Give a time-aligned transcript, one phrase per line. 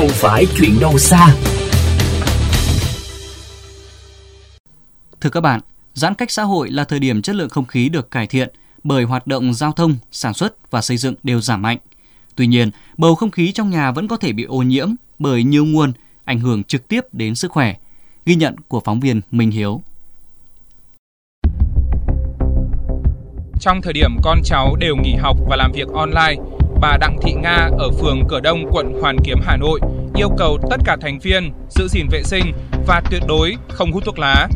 [0.00, 1.36] không phải chuyện đâu xa.
[5.20, 5.60] Thưa các bạn,
[5.94, 8.48] giãn cách xã hội là thời điểm chất lượng không khí được cải thiện
[8.84, 11.78] bởi hoạt động giao thông, sản xuất và xây dựng đều giảm mạnh.
[12.34, 15.64] Tuy nhiên, bầu không khí trong nhà vẫn có thể bị ô nhiễm bởi nhiều
[15.64, 15.92] nguồn
[16.24, 17.74] ảnh hưởng trực tiếp đến sức khỏe.
[18.26, 19.82] Ghi nhận của phóng viên Minh Hiếu.
[23.60, 26.36] Trong thời điểm con cháu đều nghỉ học và làm việc online,
[26.80, 29.80] bà Đặng Thị Nga ở phường Cửa Đông, quận Hoàn Kiếm, Hà Nội
[30.20, 32.52] yêu cầu tất cả thành viên giữ gìn vệ sinh
[32.86, 34.48] và tuyệt đối không hút thuốc lá.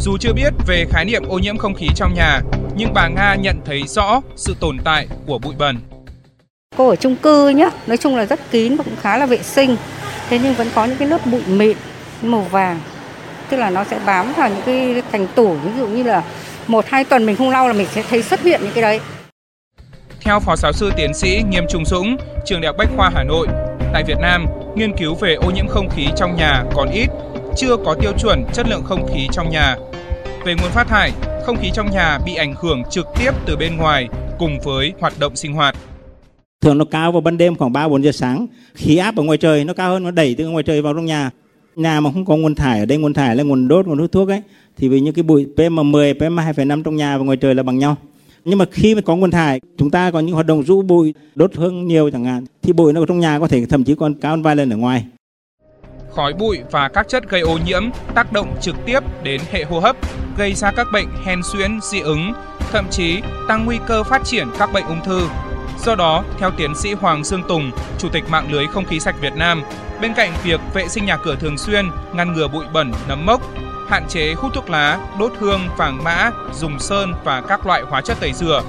[0.00, 2.40] Dù chưa biết về khái niệm ô nhiễm không khí trong nhà,
[2.76, 5.78] nhưng bà Nga nhận thấy rõ sự tồn tại của bụi bẩn.
[6.76, 9.38] Cô ở chung cư nhá, nói chung là rất kín và cũng khá là vệ
[9.42, 9.76] sinh.
[10.28, 11.76] Thế nhưng vẫn có những cái lớp bụi mịn
[12.22, 12.80] màu vàng.
[13.50, 16.22] Tức là nó sẽ bám vào những cái thành tủ, ví dụ như là
[16.66, 19.00] một hai tuần mình không lau là mình sẽ thấy xuất hiện những cái đấy.
[20.20, 23.24] Theo Phó Giáo sư Tiến sĩ Nghiêm Trung Dũng, trường Đại học Bách khoa Hà
[23.24, 23.46] Nội,
[23.96, 27.06] tại Việt Nam, nghiên cứu về ô nhiễm không khí trong nhà còn ít,
[27.56, 29.76] chưa có tiêu chuẩn chất lượng không khí trong nhà.
[30.44, 31.12] Về nguồn phát thải,
[31.46, 35.12] không khí trong nhà bị ảnh hưởng trực tiếp từ bên ngoài cùng với hoạt
[35.18, 35.76] động sinh hoạt.
[36.60, 39.64] Thường nó cao vào ban đêm khoảng 3-4 giờ sáng, khí áp ở ngoài trời
[39.64, 41.30] nó cao hơn, nó đẩy từ ngoài trời vào trong nhà.
[41.76, 44.12] Nhà mà không có nguồn thải ở đây, nguồn thải là nguồn đốt, nguồn hút
[44.12, 44.42] thuốc ấy,
[44.76, 47.96] thì vì những cái bụi PM10, PM2,5 trong nhà và ngoài trời là bằng nhau.
[48.48, 51.14] Nhưng mà khi mà có nguồn thải, chúng ta có những hoạt động rũ bụi,
[51.34, 53.94] đốt hương nhiều chẳng hạn, thì bụi nó ở trong nhà có thể thậm chí
[53.94, 55.06] còn cao hơn vài lần ở ngoài.
[56.10, 57.82] Khói bụi và các chất gây ô nhiễm
[58.14, 59.96] tác động trực tiếp đến hệ hô hấp,
[60.38, 62.32] gây ra các bệnh hen suyễn, dị ứng,
[62.72, 65.20] thậm chí tăng nguy cơ phát triển các bệnh ung thư.
[65.86, 69.16] Do đó, theo tiến sĩ Hoàng Dương Tùng, Chủ tịch mạng lưới không khí sạch
[69.20, 69.62] Việt Nam,
[70.02, 71.84] bên cạnh việc vệ sinh nhà cửa thường xuyên,
[72.14, 73.54] ngăn ngừa bụi bẩn, nấm mốc,
[73.88, 78.00] hạn chế hút thuốc lá, đốt hương, vàng mã, dùng sơn và các loại hóa
[78.00, 78.62] chất tẩy rửa,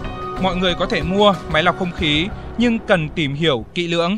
[0.43, 4.17] mọi người có thể mua máy lọc không khí nhưng cần tìm hiểu kỹ lưỡng.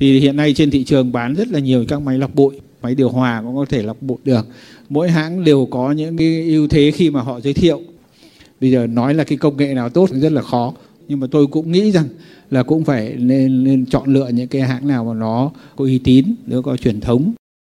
[0.00, 2.94] Thì hiện nay trên thị trường bán rất là nhiều các máy lọc bụi, máy
[2.94, 4.46] điều hòa cũng có thể lọc bụi được.
[4.88, 7.80] Mỗi hãng đều có những cái ưu thế khi mà họ giới thiệu.
[8.60, 10.72] Bây giờ nói là cái công nghệ nào tốt rất là khó.
[11.10, 12.08] Nhưng mà tôi cũng nghĩ rằng
[12.50, 15.98] là cũng phải nên, nên chọn lựa những cái hãng nào mà nó có uy
[15.98, 17.32] tín, nó có truyền thống.